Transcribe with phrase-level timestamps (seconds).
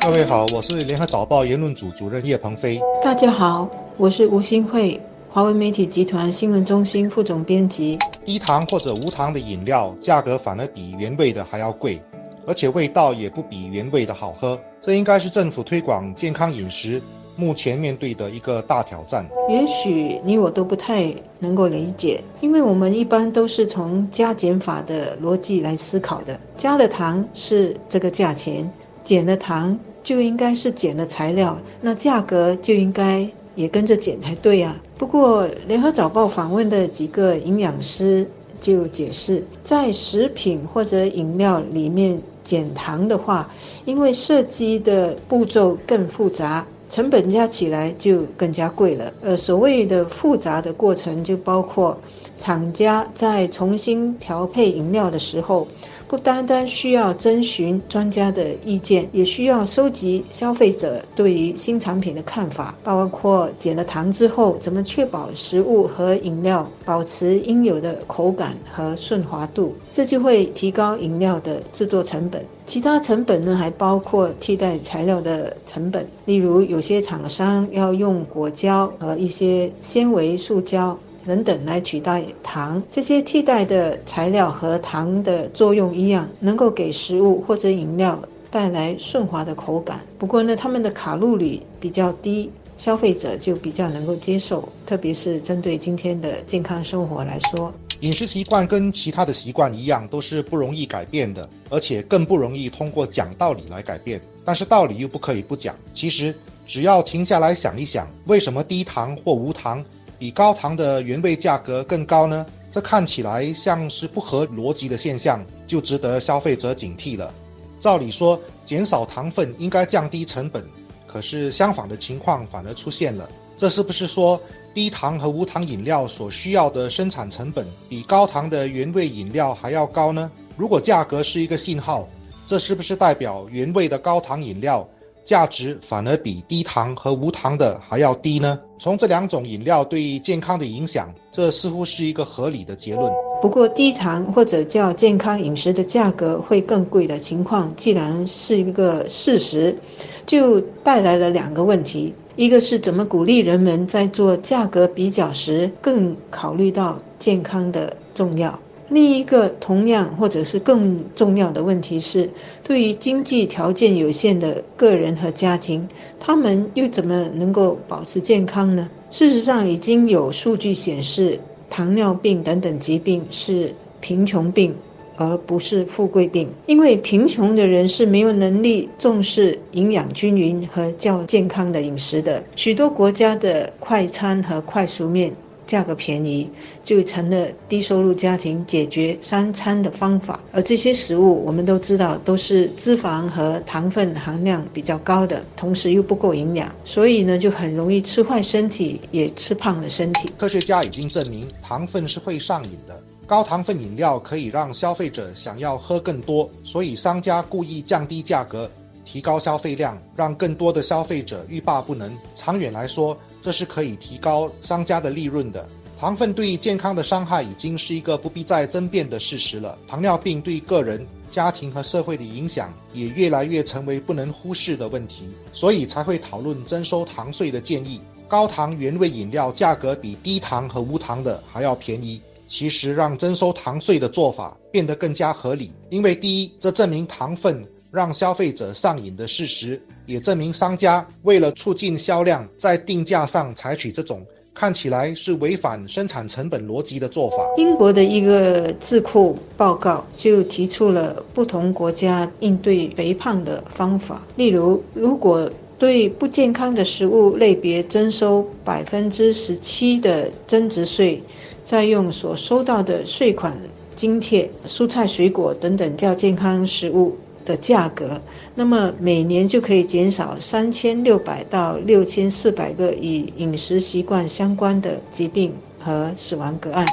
[0.00, 2.80] 各位好，我是联合早报言论组主任叶鹏飞。
[3.02, 7.98] 大家好，我是吴新慧，华为媒体集团新闻中心副总编辑。
[8.24, 12.00] 低糖或者无糖的饮料，价格反而比原味的还要贵，
[12.46, 14.58] 而且味道也不比原味的好喝。
[14.80, 17.02] 这应该是政府推广健康饮食
[17.36, 19.26] 目前面对的一个大挑战。
[19.48, 26.38] 也许你我都不太能够理解，因为我们一般都是从加减法的逻辑来思考的。
[26.56, 28.70] 加了糖是这个价钱，
[29.08, 34.78] 减了糖就应该是减了材料，那价格就应该也跟着减才对啊。
[34.98, 38.28] 不过联合早报访问的几个营养师
[38.60, 43.50] 就解释，在食品或者饮料里面减糖的话，
[43.86, 46.66] 因为设计的步骤更复杂。
[46.90, 49.12] 成本加起来就更加贵了。
[49.22, 51.98] 呃，所谓的复杂的过程，就包括
[52.38, 55.66] 厂家在重新调配饮料的时候。
[56.08, 72.42] 不单单需要征询专家的意见，也需要收集消费者对于新产品的看法，包括减了糖之后怎么确保食物和饮料保持应有的口感和顺滑度，这就会提高饮料的制作成本。
[72.64, 80.98] 其他成本呢，还包括替代材料的成本，例如有些厂商要用果胶和一些纤维塑胶。
[81.28, 88.18] 等等来取代糖，这些替代的材料和糖的作用一样，能够给食物或者饮料
[88.50, 90.00] 带来顺滑的口感。
[90.18, 97.70] 不过呢，它们的卡路里比较低，消费者就比较能够接受，特别是针对今天的健康生活来说。
[98.00, 104.18] 饮食习惯跟其他的习惯一样，都是不容易改变的，而且更不容易通过讲道理来改变。
[104.46, 105.76] 但是道理又不可以不讲。
[105.92, 106.34] 其实
[106.64, 109.84] 只要停下来想一想，为什么低糖或无糖？
[110.18, 112.44] 比高糖的原味价格更高呢？
[112.70, 117.32] 这看起来像是不合逻辑的现象，就值得消费者警惕了。
[117.78, 120.62] 照理说，减少糖分应该降低成本，
[121.06, 123.30] 可是相反的情况反而出现了。
[123.56, 124.40] 这是不是说
[124.74, 130.30] 低糖和无糖饮料所需要的生产成本比高糖的原味饮料还要高呢？
[130.56, 132.08] 如果价格是一个信号，
[132.44, 134.86] 这是不是代表原味的高糖饮料？
[135.28, 138.58] 价值反而比低糖和无糖的还要低呢？
[138.78, 143.12] 从这两种饮料对健康的影响，这似乎是一个合理的结论。
[143.42, 149.78] 不过，低糖或者叫健康饮食的价格会更贵的情况，既然是一个事实，
[150.24, 158.58] 就带来了两个问题：一个是怎么鼓励人们在做价格比较时更考虑到健康的重要。
[158.90, 162.28] 另一个同样或者是更重要的问题是，
[162.62, 165.86] 对于经济条件有限的个人和家庭，
[166.18, 168.88] 他们又怎么能够保持健康呢？
[169.10, 171.38] 事实上，已经有数据显示，
[171.68, 174.74] 糖尿病等等疾病是贫穷病，
[175.16, 176.48] 而不是富贵病。
[176.66, 182.42] 因为贫穷的人是没有能力重视营养均匀和较健康的饮食的。
[182.56, 185.30] 许多国家的快餐和快熟面。
[185.68, 186.50] 价格便宜
[186.82, 200.32] 就成了低收入家庭解决三餐的方法，而这些食物我们都知道都是脂肪和糖分含量比较高的，同时又不够营养，所以呢就很容易吃坏身体，也吃胖了身体。
[200.38, 208.70] 科学家已经证明糖分是会上瘾的，高糖分饮料可以让消费者想要喝更多，所以商家故意降低价格，
[209.04, 212.10] 提高消费量，让更多的消费者欲罢不能。
[212.34, 215.68] 长远来说，这是可以提高商家的利润的。
[215.98, 219.76] 糖分对健康的伤害已经是一个不必再争辩的事实了。
[219.86, 228.00] 糖尿病对个人、家庭和社会的影响也越来越成为不能忽视的问题，所以才会讨论征收糖税的建议。
[228.28, 235.72] 高糖原味饮料价格比低糖和无糖的还要便宜，其实让征收糖税的做法变得更加合理。
[235.90, 239.80] 因为第一，这证明糖分让消费者上瘾的事实。
[240.06, 247.36] 也证明商家为了促进销量，在定价上采取这种看起来是违反生产成本逻辑的做法。
[247.58, 254.22] 英国的一个智库报告就提出了不同国家应对肥胖的方法。
[254.36, 261.22] 例如，如果对不健康的食物类别征收百分之十七的增值税，
[261.62, 263.60] 再用所收到的税款
[263.94, 267.14] 津贴蔬菜、水果等等较健康食物。
[267.48, 268.20] 的价格，
[268.54, 276.86] 那么每年就可以减少三千六百到六千四百个与饮食习惯相关的疾病和死亡个案。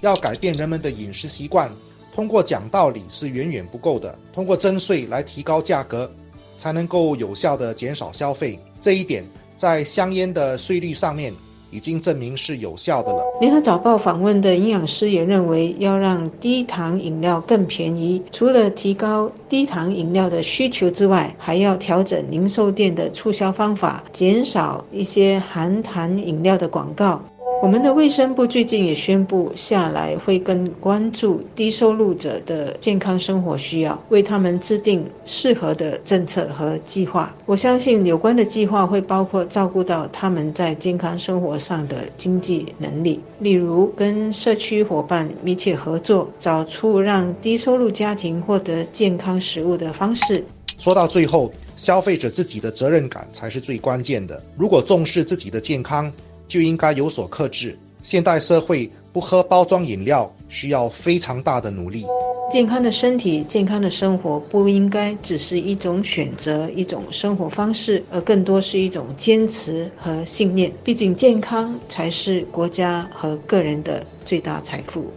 [0.00, 1.70] 要改变人们的饮食习惯，
[2.14, 6.10] 通过讲道理是远远不够的，通过征税来提高价格，
[6.56, 8.58] 才能够有效的减少消费。
[8.80, 9.22] 这一点
[9.56, 11.34] 在香烟的税率上面
[11.70, 13.22] 已经证明是有效的了。
[13.40, 27.22] 联合早报访问的营养师也认为，要让低糖饮料更便宜，除了提高低糖饮料的需求之外，还要调整零售店的促销方法，减少一些含糖饮料的广告。
[27.60, 37.34] 我们的卫生部最近也宣布，下来会更关注低收入者的健康生活需要，为他们制定适合的政策和计划。
[37.46, 50.44] 我相信有关的计划会包括照顾到他们在健康生活上的经济能力，例如跟社区伙伴密切合作，找出让低收入家庭获得健康食物的方式。
[50.78, 54.40] 说到最后，消费者自己的责任感才是最关键的。
[54.56, 56.12] 如果重视自己的健康，
[56.48, 57.78] 就应该有所克制。
[58.02, 62.04] 现代社会不喝包装饮料需要非常大的努力。
[62.50, 70.72] 健康的身体、健康的生活不应该只是一种选择、一种生活方式，而更多是一种坚持和信念。
[70.82, 75.12] 毕竟，健康才是国家和个人的最大财富。